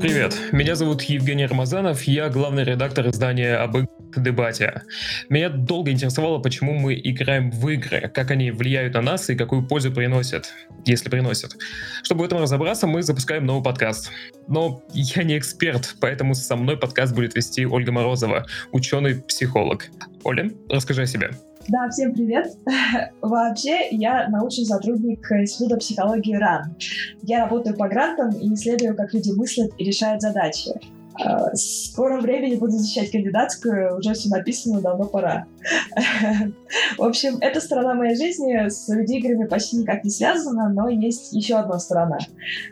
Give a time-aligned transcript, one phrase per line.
[0.00, 3.76] Привет, меня зовут Евгений Рамазанов, я главный редактор издания об
[4.20, 4.82] дебате.
[5.28, 9.66] Меня долго интересовало, почему мы играем в игры, как они влияют на нас и какую
[9.66, 10.52] пользу приносят,
[10.84, 11.56] если приносят.
[12.02, 14.10] Чтобы в этом разобраться, мы запускаем новый подкаст.
[14.48, 19.86] Но я не эксперт, поэтому со мной подкаст будет вести Ольга Морозова, ученый-психолог.
[20.24, 21.30] Оля, расскажи о себе.
[21.68, 22.52] Да, всем привет.
[23.22, 26.76] Вообще, я научный сотрудник Института психологии РАН.
[27.22, 30.72] Я работаю по грантам и исследую, как люди мыслят и решают задачи.
[31.20, 35.46] А, в скором времени буду защищать кандидатскую, уже все написано, давно пора.
[36.98, 41.56] В общем, эта сторона моей жизни с видеоиграми почти никак не связана, но есть еще
[41.56, 42.18] одна сторона.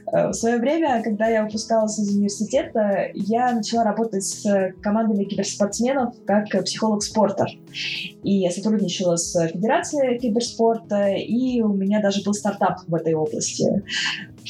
[0.06, 6.14] А, в свое время, когда я выпускалась из университета, я начала работать с командами киберспортсменов
[6.26, 7.46] как психолог спорта.
[8.22, 13.82] И я сотрудничала с Федерацией киберспорта, и у меня даже был стартап в этой области.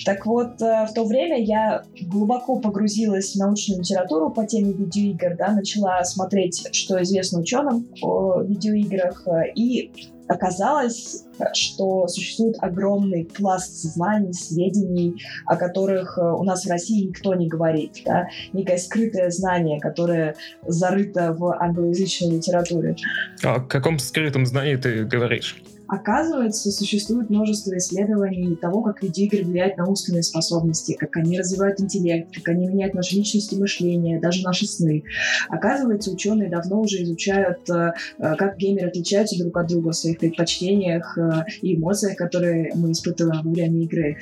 [0.05, 5.37] Так вот, э, в то время я глубоко погрузилась в научную литературу по теме видеоигр,
[5.37, 9.91] да, начала смотреть, что известно ученым о видеоиграх, э, и
[10.31, 17.35] оказалось, что существует огромный пласт знаний, сведений, о которых э, у нас в России никто
[17.35, 18.03] не говорит.
[18.05, 18.29] Да?
[18.53, 22.97] Некое скрытое знание, которое зарыто в англоязычной литературе.
[23.43, 25.63] А о каком скрытом знании ты говоришь?
[25.91, 32.33] Оказывается, существует множество исследований того, как видеоигры влияют на умственные способности, как они развивают интеллект,
[32.33, 35.03] как они меняют наши личности мышления, даже наши сны.
[35.49, 40.19] Оказывается, ученые давно уже изучают, э, э, как геймеры отличаются друг от друга в своих
[40.19, 44.17] предпочтениях э, и эмоциях, которые мы испытываем во время игры.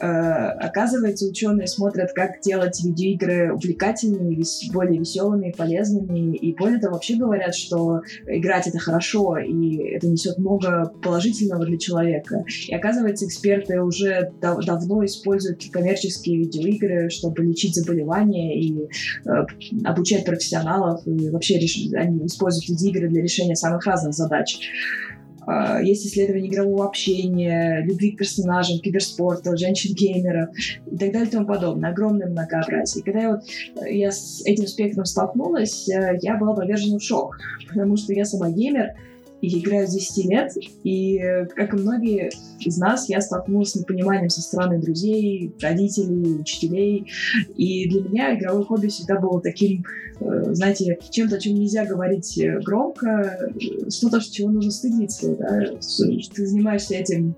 [0.00, 4.40] Оказывается, ученые смотрят, как делать видеоигры увлекательными,
[4.72, 6.36] более веселыми, полезными.
[6.36, 11.78] И более того, вообще говорят, что играть это хорошо, и это несет много положительного для
[11.78, 12.44] человека.
[12.66, 18.88] И оказывается, эксперты уже дав давно используют коммерческие видеоигры, чтобы лечить заболевания и
[19.24, 19.30] э,
[19.84, 21.06] обучать профессионалов.
[21.06, 21.78] И вообще реш...
[21.94, 24.58] они используют видеоигры для решения самых разных задач.
[25.46, 30.50] Uh, есть исследования игрового общения, любви к персонажам, киберспорта, женщин-геймеров
[30.92, 31.90] и так далее и тому подобное.
[31.90, 33.02] Огромное многообразие.
[33.02, 33.40] Когда я, вот,
[33.88, 38.50] я с этим спектром столкнулась, э, я была повержена в шок, потому что я сама
[38.50, 38.90] геймер,
[39.40, 40.52] и играю с 10 лет,
[40.84, 41.20] и,
[41.54, 47.06] как и многие из нас, я столкнулась с непониманием со стороны друзей, родителей, учителей,
[47.56, 49.84] и для меня игровое хобби всегда было таким,
[50.20, 53.52] э, знаете, чем-то, о чем нельзя говорить громко,
[53.88, 55.60] что-то, чего нужно стыдиться, да?
[56.34, 57.36] ты занимаешься этим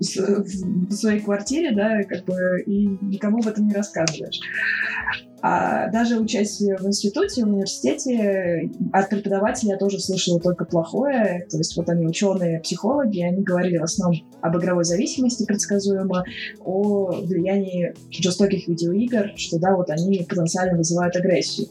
[0.00, 4.40] в своей квартире, да, как бы, и никому об этом не рассказываешь.
[5.42, 11.46] А даже учась в институте, в университете, от преподавателя я тоже слышала только плохое.
[11.50, 16.24] То есть вот они ученые, психологи, они говорили в основном об игровой зависимости предсказуемо,
[16.62, 21.68] о влиянии жестоких видеоигр, что да, вот они потенциально вызывают агрессию.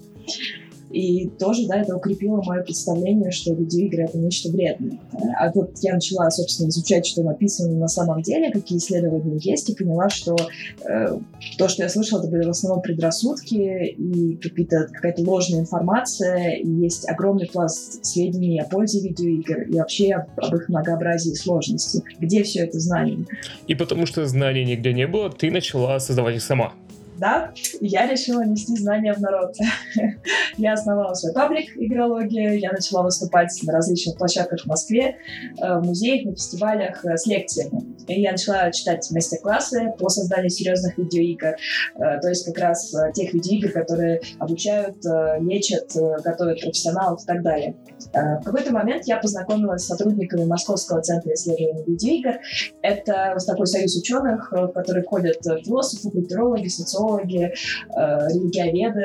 [0.91, 4.99] И тоже, да, это укрепило мое представление, что видеоигры— это нечто вредное.
[5.37, 9.75] А вот я начала, собственно, изучать, что написано на самом деле, какие исследования есть, и
[9.75, 10.35] поняла, что
[10.83, 11.17] э,
[11.57, 17.07] то, что я слышала, это были в основном предрассудки и какая-то ложная информация, и есть
[17.07, 22.03] огромный пласт сведений о пользе видеоигр и вообще об, об их многообразии и сложности.
[22.19, 23.25] Где все это знание?
[23.67, 26.73] И потому что знаний нигде не было, ты начала создавать их сама
[27.19, 29.55] да, я решила нести знания в народ.
[30.57, 35.17] я основала свой паблик игрологии, я начала выступать на различных площадках в Москве,
[35.61, 37.95] э, в музеях, на фестивалях э, с лекциями.
[38.07, 41.55] И я начала читать мастер-классы по созданию серьезных видеоигр,
[41.95, 44.97] э, то есть как раз тех видеоигр, которые обучают,
[45.41, 45.91] лечат,
[46.23, 47.75] готовят профессионалов и так далее.
[48.13, 52.39] В какой-то момент я познакомилась с сотрудниками Московского центра исследований видеоигр.
[52.81, 57.51] Это такой союз ученых, в который ходят философы, культурологи, социологи, психологи,
[57.95, 59.03] э, религиоведы,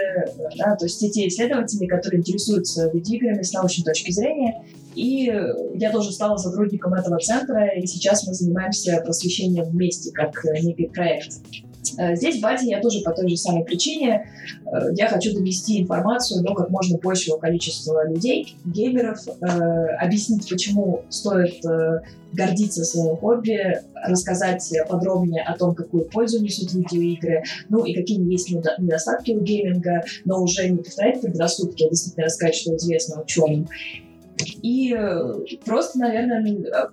[0.57, 4.65] да, то есть те, те исследователи, которые интересуются видеоиграми с научной точки зрения.
[4.95, 5.33] И
[5.75, 11.41] я тоже стала сотрудником этого центра, и сейчас мы занимаемся просвещением вместе, как некий проект.
[11.99, 14.31] Э, здесь в Баде я тоже по той же самой причине.
[14.67, 19.45] Э, я хочу донести информацию до как можно большего количества людей, геймеров, э,
[20.01, 21.65] объяснить, почему стоит
[22.33, 28.51] гордиться своим хобби, рассказать подробнее о том, какую пользу несут видеоигры, ну и какие есть
[28.51, 33.69] недостатки у гейминга, но уже не повторять предрассудки, а действительно рассказать, что известно ученым.
[34.63, 34.97] И
[35.65, 36.43] просто, наверное,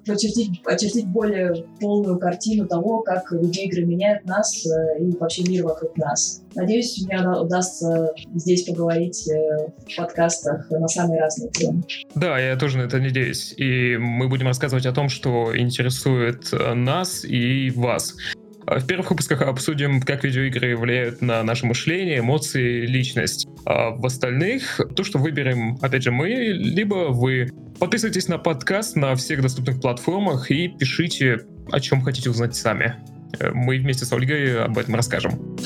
[0.07, 6.43] очертить, очертить более полную картину того, как видеоигры меняют нас и вообще мир вокруг нас.
[6.55, 11.83] Надеюсь, мне удастся здесь поговорить в подкастах на самые разные темы.
[12.15, 13.53] Да, я тоже на это надеюсь.
[13.57, 18.15] И мы будем рассказывать о том, что интересует нас и вас.
[18.65, 23.47] А в первых выпусках обсудим, как видеоигры влияют на наше мышление, эмоции, личность.
[23.65, 27.51] А в остальных то, что выберем, опять же, мы, либо вы.
[27.79, 31.39] Подписывайтесь на подкаст на всех доступных платформах и пишите,
[31.71, 32.95] о чем хотите узнать сами.
[33.39, 35.57] Э, мы вместе с Ольгой об этом расскажем.